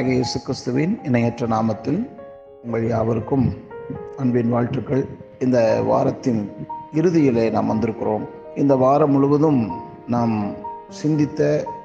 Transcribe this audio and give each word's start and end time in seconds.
ஆண்டவராகிய 0.00 0.20
இயேசு 0.20 0.38
கிறிஸ்துவின் 0.44 0.92
இணையற்ற 1.02 1.46
நாமத்தில் 1.46 1.98
உங்கள் 2.64 2.84
யாவருக்கும் 2.88 3.44
அன்பின் 4.16 4.48
வாழ்த்துக்கள். 4.48 5.02
இந்த 5.38 5.58
வாரத்தின் 5.82 6.38
இறுதியிலே 6.94 7.44
நாம் 7.50 7.70
வந்திருக்கிறோம். 7.72 8.24
இந்த 8.56 8.74
வாரம் 8.76 9.10
முழுவதும் 9.10 9.60
நாம் 10.06 10.34
சிந்தித்த 11.00 11.40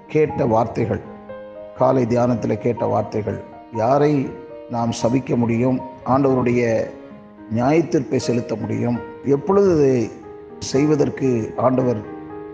கேட்ட 0.08 0.46
வார்த்தைகள் 0.46 1.02
காலை 1.78 2.04
தியானத்தில் 2.06 2.58
கேட்ட 2.58 2.86
வார்த்தைகள் 2.86 3.40
யாரை 3.74 4.14
நாம் 4.70 4.94
சபிக்க 5.02 5.38
முடியும் 5.38 5.82
ஆண்டவருடைய 6.06 6.62
நியாயத்திற்பை 7.56 8.22
செலுத்த 8.30 8.56
முடியும் 8.56 8.98
எப்பொழுது 9.26 9.70
இதை 9.78 10.10
செய்வதற்கு 10.72 11.54
ஆண்டவர் 11.58 12.02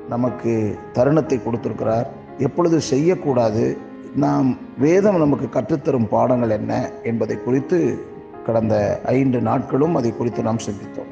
நமக்கு 0.09 0.53
தருணத்தை 0.93 1.39
கொடுத்திருக்கிறார் 1.43 2.09
எப்பொழுது 2.39 2.79
செய்யக்கூடாது 2.89 3.89
நாம் 4.15 4.57
வேதம் 4.77 5.17
நமக்கு 5.17 5.59
கற்றுத்தரும் 5.59 6.07
பாடங்கள் 6.07 6.49
என்ன 6.49 6.89
என்பதை 7.03 7.43
குறித்து 7.43 8.05
கடந்த 8.45 9.01
ஐந்து 9.05 9.41
நாட்களும் 9.41 9.95
அதை 9.95 10.17
குறித்து 10.17 10.43
நாம் 10.43 10.57
சிந்தித்தோம். 10.57 11.11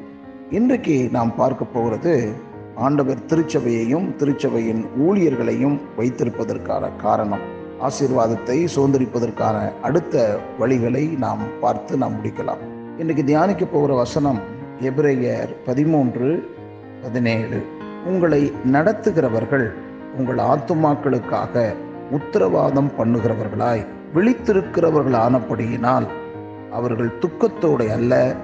இன்றைக்கு 0.50 1.08
நாம் 1.12 1.34
பார்க்க 1.34 1.64
போகிறது 1.64 2.32
ஆண்டவர் 2.76 3.18
திருச்சபையையும் 3.26 4.16
திருச்சபையின் 4.16 4.84
ஊழியர்களையும் 5.00 5.78
வைத்திருப்பதற்கான 5.98 6.96
காரணம். 6.96 7.40
ஆசீர்வாதத்தை 7.82 8.68
சுதந்திரிப்பதற்கான 8.74 9.72
அடுத்த 9.82 10.38
வழிகளை 10.60 11.18
நாம் 11.18 11.38
பார்த்து 11.60 11.96
நாம் 11.96 12.12
முடிக்கலாம். 12.12 12.58
இன்றைக்கு 12.98 13.24
தியானிக்க 13.24 13.64
போகிற 13.64 13.94
வசனம் 13.94 14.40
எபிரேயர் 14.80 15.54
பதிமூன்று 15.64 16.48
பதினேழு. 17.02 17.62
உங்களை 18.06 18.52
நடத்துகிறவர்கள் 18.72 19.72
உங்கள் 20.18 20.36
ஆத்துமாக்களுக்காக 20.36 21.74
உத்தரவாதம் 22.10 22.90
பண்ணுகிறவர்களாய் 22.98 23.86
விழித்திருக்கிறவர்கள் 24.14 25.18
ஆனபடியினால் 25.26 26.06
அவர்கள் 26.70 27.12
துக்கத்தோടെ 27.18 27.86
அல்ல 27.92 28.34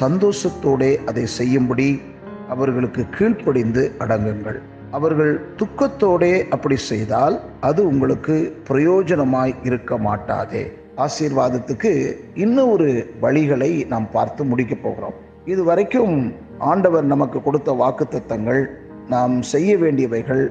சந்தோஷத்தோடே 0.00 1.04
அதை 1.04 1.26
செய்யும்படி 1.26 2.00
அவர்களுக்கு 2.48 3.02
கீழ்ப்படிந்து 3.08 3.92
அடங்குங்கள். 3.98 4.58
அவர்கள் 4.90 5.40
துக்கத்தோடே 5.56 6.48
அப்படி 6.48 6.76
செய்தால் 6.76 7.40
அது 7.60 7.86
உங்களுக்கு 7.86 8.56
பிரயோஜனமாய் 8.66 9.54
இருக்க 9.62 9.98
மாட்டாதே. 9.98 10.72
ஆசீர்வாதத்துக்கு 10.96 11.92
இன்னும் 12.34 12.70
ஒரு 12.70 13.14
வழிகளை 13.22 13.86
நாம் 13.86 14.10
பார்த்து 14.10 14.44
முடிக்கப் 14.44 14.82
போகிறோம். 14.82 15.16
இது 15.44 15.64
வரைக்கும் 15.64 16.34
ஆண்டவர் 16.58 17.04
நமக்கு 17.04 17.42
கொடுத்த 17.42 17.72
வாக்குத்தத்தங்கள் 17.72 18.64
நாம் 19.08 19.42
செய்ய 19.42 19.76
வேண்டியவைகள் 19.76 20.50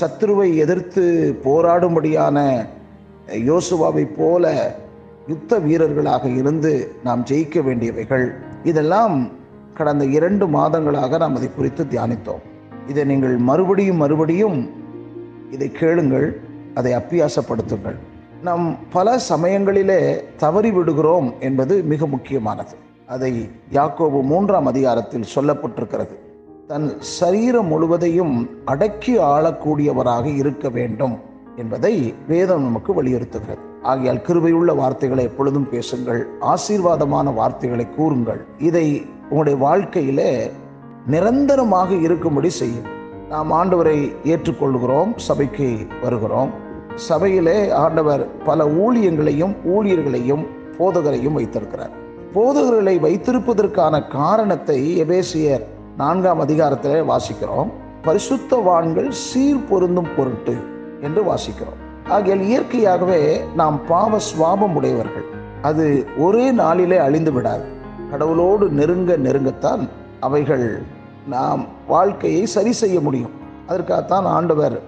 சத்ருவை 0.00 0.56
எதிர்த்து 0.56 1.04
போராடும்படியான 1.44 2.66
யோசுவாவை 3.26 4.08
போல 4.16 4.74
யுத்த 5.26 5.58
வீரர்களாக 5.58 6.28
இருந்து 6.28 6.92
நாம் 7.04 7.24
ஜெயிக்க 7.24 7.60
வேண்டியவைகள். 7.60 8.34
இதெல்லாம் 8.64 9.28
கடந்த 9.74 10.04
இரண்டு 10.04 10.46
மாதங்களாக 10.46 11.18
நாம் 11.18 11.36
அதை 11.36 11.50
குறித்து 11.56 11.84
தியானித்தோம். 11.84 12.42
இதை 12.88 13.04
நீங்கள் 13.04 13.36
மறுபடியும் 13.36 13.96
மறுபடியும் 13.96 14.70
இதை 15.50 15.72
கேளுங்கள் 15.72 16.40
அதை 16.74 16.96
அப்பியாசப்படுத்துங்கள். 16.96 17.96
நாம் 18.42 18.76
பல 18.90 19.18
சமயங்களிலே 19.28 20.22
தவறி 20.36 20.70
விடுகிறோம் 20.70 21.34
என்பது 21.40 21.82
மிக 21.82 22.06
முக்கியமானது. 22.06 22.76
அதை 23.06 23.50
யாக்கோபு 23.72 24.22
மூன்றாம் 24.22 24.66
அதிகாரத்தில் 24.66 25.30
சொல்லப்பட்டிருக்கிறது. 25.34 26.14
தன் 26.70 26.96
சரீரம் 27.00 27.66
முழுவதையும் 27.66 28.50
அடக்கி 28.64 29.18
ஆளக்கூடியவராக 29.18 30.36
இருக்க 30.36 30.68
வேண்டும் 30.68 31.18
என்பதை 31.56 32.14
வேதம் 32.28 32.62
நமக்கு 32.62 33.02
வலியுறுத்துகிறது. 33.02 33.62
ஆகையால் 33.82 34.20
கிருபையுள்ள 34.28 34.74
வார்த்தைகளை 34.76 35.24
எப்பொழுதும் 35.24 35.68
பேசுங்கள் 35.68 36.28
ஆசீர்வாதமான 36.40 37.34
வார்த்தைகளை 37.34 37.86
கூறுங்கள். 37.96 38.46
இதை 38.58 39.06
உங்களுடைய 39.22 39.58
வாழ்க்கையிலே 39.58 40.50
நிரந்தரமாக 41.06 41.90
இருக்கும்படி 41.94 42.50
செய்யும். 42.50 42.86
நாம் 43.28 43.52
ஆண்டவரை 43.52 44.12
ஏற்றுக்கொள்கிறோம் 44.24 45.12
சபைக்கு 45.16 45.76
வருகிறோம். 46.02 46.50
சபையிலே 46.94 47.70
ஆண்டவர் 47.70 48.42
பல 48.44 48.64
ஊழியங்களையும் 48.64 49.56
ஊழியர்களையும் 49.66 50.46
போதகரையும் 50.78 51.32
வைத்திருக்கிறார். 51.32 51.90
போதகர்களை 52.34 52.96
வைத்திருப்பதற்கான 53.06 54.08
காரணத்தை 54.08 55.02
எபேசியர் 55.02 55.66
நான்காம் 55.96 56.48
அதிகாரத்திலே 56.48 57.04
வாசிக்கிறோம். 57.04 57.70
பரிசுத்தவான்கள் 58.02 59.08
சீர் 59.08 59.68
பொருந்தும் 59.68 60.06
பொருட்டு 60.16 60.56
என்று 61.00 61.22
வாசிக்கிறோம். 61.22 62.08
ஆகியால் 62.08 62.40
இயற்கையாகவே 62.40 63.44
நாம் 63.54 63.80
பாவ 63.86 64.18
சுவாபம் 64.18 64.74
உடையவர்கள். 64.74 65.24
அது 65.62 66.06
ஒரே 66.18 66.50
நாளிலே 66.50 66.96
அழிந்து 66.96 67.32
விடாது. 67.32 67.64
கடவுளோடு 68.12 68.68
நெருங்க 68.68 69.16
நெருங்கத்தான் 69.16 69.88
அவைகள் 70.20 70.82
நாம் 71.28 71.66
வாழ்க்கையை 71.88 72.46
சரி 72.46 72.72
செய்ய 72.72 73.00
முடியும். 73.00 73.30
அதற்காகத்தான் 73.66 74.24
ஆண்டவர் 74.24 74.80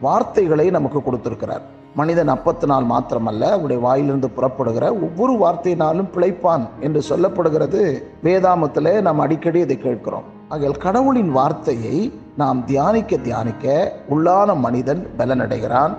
வார்த்தைகளை 0.00 0.70
நமக்கு 0.70 1.02
கொடுத்திருக்கிறார். 1.02 1.80
மனிதன் 1.94 2.28
அப்பத்தினால் 2.28 2.86
மாத்திரமல்ல 2.90 3.40
அவருடைய 3.40 3.82
வாயிலிருந்து 3.82 4.30
புறப்படுகிற 4.30 4.92
ஒவ்வொரு 4.92 5.32
வார்த்தையினாலும் 5.32 6.08
பிழைப்பான் 6.14 6.68
என்று 6.80 7.02
சொல்லப்படுகிறது. 7.08 8.02
வேதாமத்தில் 8.24 9.00
நாம் 9.00 9.18
அடிக்கடி 9.18 9.60
இதை 9.60 9.78
கேட்கிறோம். 9.78 10.22
ஆகையால் 10.48 10.76
கடவுளின் 10.76 11.30
வார்த்தையை 11.30 12.12
நாம் 12.36 12.64
தியானிக்க 12.64 13.16
தியானிக்க 13.16 13.92
உள்ளான 14.10 14.56
மனிதன் 14.56 15.06
பலனடைகிறான் 15.18 15.96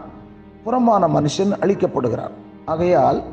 புறமான 0.64 1.08
மனுஷன் 1.08 1.54
அழிக்கப்படுகிறான். 1.62 2.34
ஆகையால் 2.66 3.24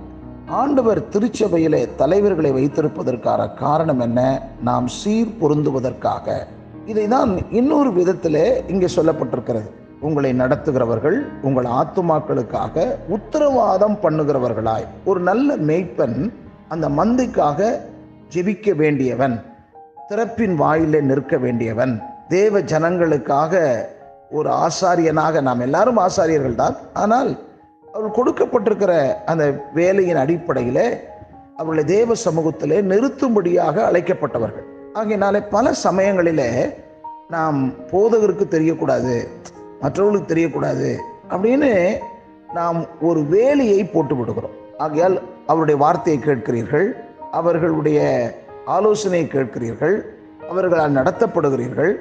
ஆண்டவர் 0.46 1.08
திருச்சபையிலே 1.08 1.88
தலைவர்களை 1.96 2.52
வைத்திருப்பதற்கான 2.52 3.54
காரணம் 3.54 4.00
என்ன? 4.00 4.42
நாம் 4.62 4.86
சீர் 4.86 5.36
பொருந்துவதற்காக. 5.40 6.46
இதை 6.86 7.08
தான் 7.08 7.50
இன்னொரு 7.50 7.90
விதத்திலே 7.90 8.70
இங்கே 8.70 8.86
சொல்லப்பட்டிருக்கிறது. 8.96 9.70
உங்களை 10.00 10.32
நடத்துகிறவர்கள் 10.32 11.16
உங்கள் 11.42 11.64
ஆத்துமாக்களுக்காக 11.64 12.84
உத்தரவாதம் 13.08 13.96
பண்ணுகிறவர்களாய். 14.02 14.86
ஒரு 15.04 15.20
நல்ல 15.20 15.56
மெய்ப்பன் 15.56 16.32
அந்த 16.68 16.88
மந்தைக்காக 16.88 17.80
ஜெபிக்க 18.34 18.74
வேண்டியவன் 18.74 19.36
திறப்பின் 20.08 20.54
வாயிலே 20.54 21.00
நிற்க 21.00 21.36
வேண்டியவன் 21.36 22.02
தேவ 22.28 22.60
ஜனங்களுக்காக 22.60 23.62
ஒரு 24.30 24.50
ஆசாரியனாக 24.50 25.42
நாம் 25.42 25.60
எல்லாரும் 25.60 25.96
ஆசாரியர்கள் 25.96 26.54
தான். 26.54 26.76
ஆனால் 26.92 27.30
அவர்கள் 27.92 28.16
கொடுக்கப்பட்டிருக்கிற 28.18 28.92
அந்த 29.24 29.44
வேலையின் 29.74 30.16
அடிப்படையில் 30.16 30.84
அவர்களை 31.56 31.84
தேவ 31.84 32.14
சமூகத்திலே 32.24 32.80
நிறுத்தும்படியாக 32.92 33.76
அழைக்கப்பட்டவர்கள். 33.90 34.66
ஆகையினாலே 34.92 35.40
பல 35.40 35.72
சமயங்களிலே 35.84 36.50
நாம் 37.28 37.58
போதகருக்கு 37.90 38.46
தெரியக்கூடாது. 38.56 39.16
மற்றவர்களுக்கு 39.82 40.32
தெரியக்கூடாது 40.32 40.88
அப்படின்னு 41.32 41.72
நாம் 42.58 42.78
ஒரு 43.08 43.20
வேலையை 43.34 43.80
போட்டு 43.84 44.14
விடுகிறோம். 44.16 44.56
ஆகையால் 44.84 45.16
அவருடைய 45.46 45.76
வார்த்தையை 45.84 46.18
கேட்கிறீர்கள் 46.22 46.86
அவர்களுடைய 47.38 48.00
ஆலோசனையை 48.76 49.26
கேட்கிறீர்கள் 49.34 49.96
அவர்களால் 50.50 50.96
நடத்தப்படுகிறீர்கள். 50.98 51.92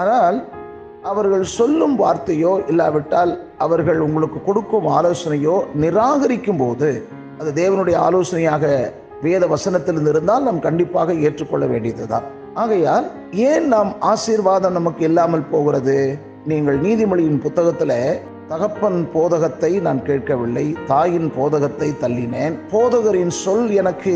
ஆனால் 0.00 0.38
அவர்கள் 1.10 1.44
சொல்லும் 1.58 1.96
வார்த்தையோ 2.02 2.52
இல்லாவிட்டால் 2.70 3.32
அவர்கள் 3.64 4.00
உங்களுக்கு 4.06 4.38
கொடுக்கும் 4.44 4.86
ஆலோசனையோ 4.98 5.56
நிராகரிக்கும் 5.82 6.60
போது 6.62 6.88
அது 7.40 7.50
தேவனுடைய 7.60 7.96
ஆலோசனையாக 8.06 8.64
வேத 9.22 9.44
வசனத்திலிருந்து 9.46 10.12
இருந்தால் 10.14 10.46
நாம் 10.48 10.64
கண்டிப்பாக 10.66 11.14
ஏற்றுக்கொள்ள 11.26 11.66
வேண்டியதுதான். 11.66 12.26
ஆகையால் 12.62 13.06
ஏன் 13.50 13.66
நாம் 13.74 13.90
ஆசீர்வாதம் 14.12 14.76
நமக்கு 14.78 15.02
இல்லாமல் 15.04 15.50
போகிறது? 15.50 15.96
நீங்கள் 16.50 16.76
நீதிமொழியின் 16.80 17.40
புத்தகத்தில் 17.40 18.20
தகப்பன் 18.48 18.98
போதகத்தை 19.12 19.70
நான் 19.86 20.00
கேட்கவில்லை 20.02 20.64
தாயின் 20.86 21.32
போதகத்தை 21.36 21.88
தள்ளினேன். 22.02 22.54
போதகரின் 22.72 23.32
சொல் 23.40 23.66
எனக்கு 23.70 24.14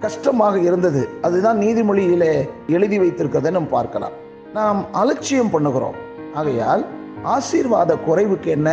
கஷ்டமாக 0.00 0.54
இருந்தது. 0.58 1.08
அதுதான் 1.22 1.58
நீதிமொழியிலே 1.58 2.48
எழுதி 2.68 2.98
வைத்திருக்கிறதை 2.98 3.50
நாம் 3.50 3.68
பார்க்கலாம். 3.68 4.16
நாம் 4.52 4.80
அலட்சியம் 4.92 5.50
பண்ணுகிறோம். 5.50 5.98
ஆகையால் 6.34 6.84
ஆசீர்வாத 7.24 7.98
குறைவுக்கு 8.08 8.46
என்ன? 8.46 8.70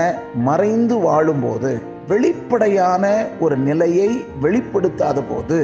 மறைந்து 0.50 0.98
வாழும்போது 0.98 1.74
வெளிப்படையான 2.08 3.06
ஒரு 3.40 3.58
நிலையை 3.58 4.10
வெளிப்படுத்தாத 4.42 5.20
போது 5.30 5.60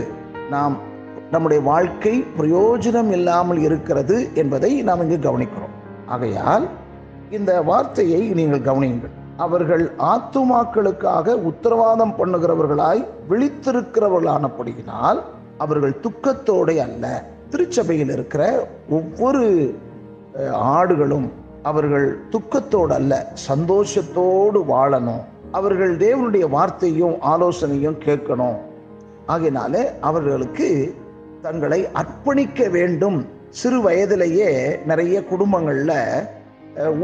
நாம் 0.50 0.77
நம்முடைய 1.31 1.63
வாழ்க்கை 1.63 2.16
பிரயோஜனம் 2.39 3.12
இல்லாமல் 3.12 3.62
இருக்கிறது 3.62 4.30
என்பதை 4.34 4.72
நாம் 4.81 5.01
இங்கு 5.01 5.19
கவனிக்கிறோம். 5.30 5.75
ஆகையால் 6.06 6.66
இந்த 7.38 7.51
வார்த்தையை 7.69 8.22
நீங்கள் 8.39 8.66
கவனியுங்கள். 8.68 9.13
அவர்கள் 9.45 9.83
ஆத்துமாக்களுக்காக 10.13 11.36
உத்தரவாதம் 11.50 12.16
பண்ணுகிறவர்களாய் 12.18 13.01
விழித்திருக்கிறவர்களானபடியினால் 13.30 15.19
அவர்கள் 15.63 15.95
துக்கத்தோடு 16.06 16.74
அல்ல. 16.86 17.06
திருச்சபையில் 17.51 18.12
இருக்கிற 18.16 18.44
ஒவ்வொரு 18.98 19.44
ஆடுகளும் 20.78 21.28
அவர்கள் 21.69 22.07
துக்கத்தோடு 22.33 22.94
அல்ல 23.00 23.13
சந்தோஷத்தோடு 23.50 24.60
வாழணும். 24.74 25.24
அவர்கள் 25.60 25.94
தேவனுடைய 26.06 26.45
வார்த்தையும் 26.56 27.16
ஆலோசனையும் 27.31 27.98
கேட்கணும். 28.06 28.60
ஆகினாலே 29.34 29.84
அவர்களுக்கு 30.10 30.69
தங்களை 31.45 31.80
அர்ப்பணிக்க 32.01 32.69
வேண்டும். 32.77 33.19
சிறு 33.60 33.80
வயதிலேயே 33.81 34.51
நிறைய 34.89 35.18
குடும்பங்களில் 35.31 35.98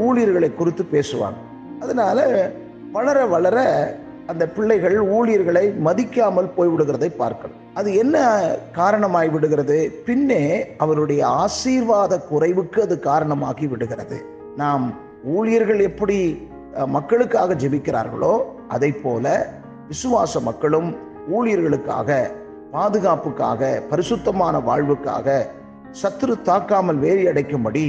ஊழியர்களை 0.06 0.50
குறித்து 0.54 0.84
பேசுவாங்க. 0.92 1.40
அதனால 1.80 2.20
வளர 2.92 3.26
வளர 3.26 3.58
அந்த 4.28 4.44
பிள்ளைகள் 4.50 4.98
ஊழியர்களை 5.00 5.66
மதிக்காமல் 5.84 6.54
போய்விடுகிறதை 6.58 7.10
பார்க்கணும். 7.16 7.60
அது 7.74 7.90
என்ன 7.96 8.18
காரணமாய் 8.72 9.30
விடுகிறது? 9.30 9.78
பின்னே 10.06 10.44
அவருடைய 10.78 11.28
ஆசீர்வாத 11.28 12.14
குறைவுக்கு 12.32 12.80
அது 12.82 13.00
காரணமாகி 13.00 13.68
விடுகிறது. 13.68 14.18
நாம் 14.56 14.86
ஊழியர்கள் 15.36 15.80
எப்படி 15.80 16.48
மக்களுக்காக 16.86 17.54
ஜெபிக்கிறார்களோ 17.54 18.34
அதை 18.68 18.92
போல 18.92 19.54
விசுவாச 19.90 20.40
மக்களும் 20.42 20.90
ஊழியர்களுக்காக 21.38 22.10
பாதுகாப்புக்காக 22.72 23.82
பரிசுத்தமான 23.90 24.58
வாழ்வுக்காக 24.58 25.38
சத்துரு 26.02 26.36
தாக்காமல் 26.50 27.00
வேறி 27.00 27.24
அடைக்கும்படி 27.28 27.86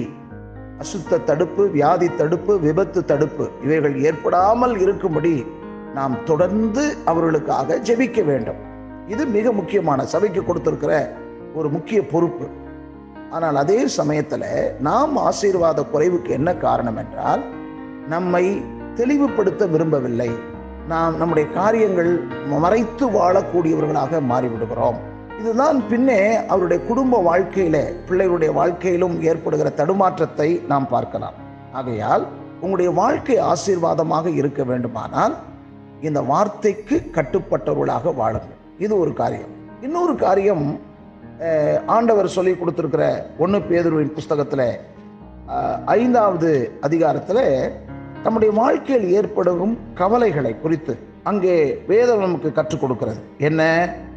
அசுத்த 0.83 1.21
தடுப்பு 1.25 1.63
வியாதி 1.71 2.09
தடுப்பு 2.15 2.53
விபத்து 2.61 3.05
தடுப்பு 3.05 3.45
இவைகள் 3.63 3.97
ஏற்படாமல் 4.03 4.75
இருக்கும்படி 4.79 5.47
நாம் 5.95 6.25
தொடர்ந்து 6.25 6.85
அவர்களுக்காக 7.05 7.79
ஜெபிக்க 7.89 8.25
வேண்டும். 8.25 8.61
இது 9.07 9.27
மிக 9.27 9.53
முக்கியமான 9.53 10.05
சபைக்கு 10.05 10.45
கொடுத்திருக்கிற 10.45 10.93
ஒரு 11.55 11.69
முக்கிய 11.69 12.01
பொறுப்பு. 12.07 12.47
ஆனால் 13.31 13.57
அதே 13.57 13.81
சமயத்தில் 13.99 14.47
நாம் 14.79 15.17
ஆசீர்வாத 15.17 15.85
குறைவுக்கு 15.93 16.29
என்ன 16.29 16.51
காரணம் 16.57 16.97
என்றால் 16.97 17.43
நம்மை 18.09 18.45
தெளிவுபடுத்த 18.95 19.67
விரும்பவில்லை. 19.67 20.31
நாம் 20.89 21.17
நம்முடைய 21.17 21.47
காரியங்கள் 21.51 22.13
மறைத்து 22.47 23.07
வாழக்கூடியவர்களாக 23.11 24.21
மாறிவிடுகிறோம். 24.31 24.99
இதுதான் 25.41 25.79
பின்னே 25.91 26.21
அவருடைய 26.53 26.79
குடும்ப 26.87 27.19
வாழ்க்கையில 27.29 27.77
பிள்ளைகளுடைய 28.09 28.51
வாழ்க்கையிலும் 28.59 29.17
ஏற்படுகிற 29.31 29.69
தடுமாற்றத்தை 29.81 30.49
நாம் 30.71 30.87
பார்க்கலாம். 30.95 31.37
ஆகையால் 31.79 32.25
உங்களுடைய 32.63 32.91
வாழ்க்கை 33.01 33.37
ஆசீர்வாதமாக 33.51 34.27
இருக்க 34.41 34.63
வேண்டுமானால் 34.71 35.35
இந்த 36.09 36.21
வார்த்தைக்கு 36.31 36.97
கட்டுப்பட்டவர்களாக 37.17 38.15
வாழுங்கள். 38.21 38.59
இது 38.85 38.95
ஒரு 39.03 39.13
காரியம். 39.21 39.53
இன்னொரு 39.87 40.15
காரியம் 40.25 40.67
ஆண்டவர் 41.97 42.35
சொல்லி 42.37 42.53
கொடுத்துருக்கிற 42.55 43.05
ஒன்று 43.45 43.61
பேதுருவின் 43.71 44.17
புஸ்தகத்தில் 44.17 44.67
ஐந்தாவது 45.99 46.51
அதிகாரத்தில் 46.89 47.45
நம்முடைய 48.25 48.51
வாழ்க்கையில் 48.61 49.07
ஏற்படும் 49.19 49.75
கவலைகளை 50.01 50.53
குறித்து 50.65 50.95
அங்கே 51.31 51.55
வேதம் 51.93 52.25
நமக்கு 52.27 52.51
கற்றுக் 52.59 52.83
கொடுக்கிறது. 52.83 53.21
என்ன 53.49 53.63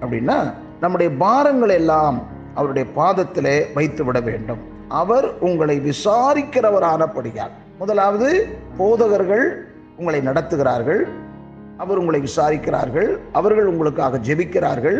அப்படின்னா 0.01 0.39
நம்முடைய 0.81 1.09
பாரங்கள் 1.23 1.73
எல்லாம் 1.79 2.17
அவருடைய 2.53 2.85
பாதத்திலே 2.95 3.55
வைத்து 3.73 4.03
விட 4.03 4.19
வேண்டும். 4.19 4.61
அவர் 5.01 5.27
உங்களை 5.39 5.75
விசாரிக்கிறவரானபடியால். 5.89 7.53
முதலாவது 7.79 8.29
போதகர்கள் 8.77 9.45
உங்களை 9.97 10.19
நடத்துகிறார்கள். 10.19 11.01
அவர் 11.77 11.97
உங்களை 11.97 12.19
விசாரிக்கிறார்கள். 12.29 13.09
அவர்கள் 13.31 13.65
உங்களுக்காக 13.65 14.19
ஜெபிக்கிறார்கள். 14.27 14.99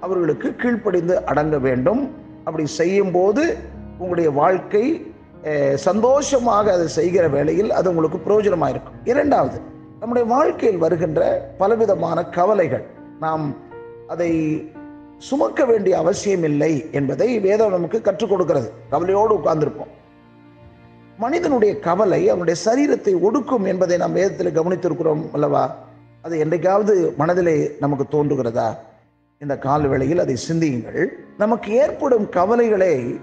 அவர்களுக்கு 0.00 0.48
கீழ்ப்படிந்து 0.56 1.24
அடங்க 1.24 1.58
வேண்டும். 1.58 2.02
அப்படி 2.44 2.66
செய்யும் 2.66 3.10
போது 3.10 3.56
உங்களுடைய 3.98 4.30
வாழ்க்கை 4.30 4.84
சந்தோஷமாக 5.88 6.72
அதை 6.72 6.88
செய்கிற 6.98 7.24
வேளையில் 7.28 7.70
அது 7.78 7.88
உங்களுக்கு 7.94 8.18
பிரயோஜனமாக 8.26 8.74
இருக்கும் 8.74 9.00
இரண்டாவது 9.04 9.58
நம்முடைய 10.00 10.28
வாழ்க்கையில் 10.34 10.82
வருகின்ற 10.84 11.20
பலவிதமான 11.58 12.24
கவலைகள். 12.38 12.86
நாம் 13.20 13.44
அதை 14.08 14.30
சுமக்க 15.22 15.64
வேண்டிய 15.64 15.98
அவசியம் 15.98 16.42
இல்லை 16.42 16.88
என்பதை 16.92 17.40
வேதம் 17.40 17.70
நமக்கு 17.70 18.00
கற்றுக் 18.00 18.30
கொடுக்கிறது. 18.30 18.72
கவலையோடு 18.90 19.34
உட்கார்ந்திருப்போம். 19.34 19.92
மனிதனுடைய 21.18 21.78
கவலை 21.78 22.28
அவனுடைய 22.28 22.60
சரீரத்தை 22.64 23.14
ஒடுக்கும் 23.14 23.66
என்பதை 23.66 23.96
நாம் 23.96 24.12
வேதத்தில் 24.12 24.62
கவனித்திருக்கிறோம் 24.62 25.30
அல்லவா? 25.32 25.76
அது 26.22 26.38
என்றைக்காவது 26.38 27.14
மனதிலே 27.16 27.70
நமக்கு 27.80 28.04
தோன்றுகிறதா? 28.10 28.76
இந்த 29.38 29.58
கால 29.58 29.86
வேளையில் 29.86 30.18
அதை 30.18 30.36
சிந்தியுங்கள். 30.36 31.18
நமக்கு 31.38 31.72
ஏற்படும் 31.72 32.28
கவலைகளை 32.28 33.20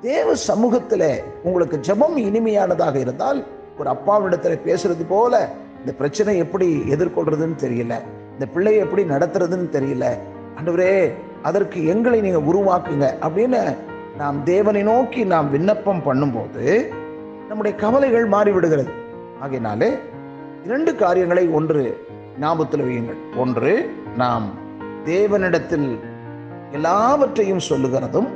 தேவ 0.00 0.34
சமூகத்தில் 0.34 1.22
உங்களுக்கு 1.42 1.80
ஜபம் 1.80 2.16
இனிமையானதாக 2.16 2.94
இருந்தால் 2.94 3.46
ஒரு 3.78 3.90
அப்பாவிடத்தில் 3.90 4.60
பேசுறது 4.64 5.04
போல 5.08 5.48
இந்த 5.78 5.92
பிரச்சனை 5.92 6.38
எப்படி 6.38 6.82
எதிர்கொள்றதுன்னு 6.90 7.58
தெரியல 7.60 7.94
இந்த 8.32 8.46
பிள்ளையை 8.54 8.80
எப்படி 8.80 9.02
நடத்துறதுன்னு 9.02 9.70
தெரியல. 9.76 10.18
அன்றுவரே 10.60 11.12
அதற்கு 11.48 11.78
எங்களை 11.92 12.18
நீங்க 12.20 12.40
உருவாக்குங்க 12.50 13.06
அப்படின்னு 13.26 13.60
நாம் 14.20 14.38
தேவனை 14.44 14.82
நோக்கி 14.82 15.22
நாம் 15.32 15.48
விண்ணப்பம் 15.50 16.04
பண்ணும்போது 16.06 16.64
நம்முடைய 17.48 17.72
கவலைகள் 17.82 18.26
மாறிவிடுகிறது. 18.28 18.92
ஆகையினாலே 19.42 19.90
இரண்டு 20.64 20.92
காரியங்களை 21.02 21.44
ஒன்று 21.58 21.82
ஞாபகத்தில் 22.40 22.86
வையுங்கள். 22.86 23.20
ஒன்று 23.36 23.72
நாம் 24.16 24.46
தேவனிடத்தில் 25.04 25.88
எல்லாவற்றையும் 26.72 27.66
சொல்லுகிறதும் 27.68 28.28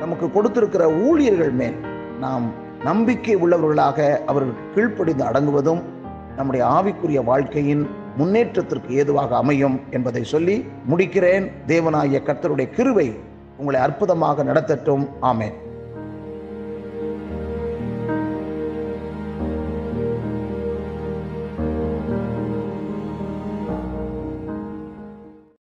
நமக்கு 0.00 0.26
கொடுத்திருக்கிற 0.30 0.84
ஊழியர்கள் 1.08 1.54
மேல் 1.60 1.76
நாம் 2.24 2.46
நம்பிக்கை 2.84 3.36
உள்ளவர்களாக 3.36 3.98
அவர்கள் 4.30 4.64
கீழ்ப்படிந்து 4.74 5.24
அடங்குவதும் 5.28 5.82
நம்முடைய 6.36 6.62
ஆவிக்குரிய 6.76 7.20
வாழ்க்கையின் 7.30 7.84
முன்னேற்றத்திற்கு 8.16 8.94
ஏதுவாக 8.94 9.36
அமையும் 9.36 9.80
என்பதை 9.90 10.24
சொல்லி 10.24 10.64
முடிக்கிறேன். 10.90 11.50
தேவனாகிய 11.66 12.22
கர்த்தருடைய 12.22 12.68
கிருவை 12.76 13.16
உங்களை 13.56 13.80
அற்புதமாக 13.80 14.44
நடத்தட்டும். 14.44 15.08
ஆமேன். 15.22 15.52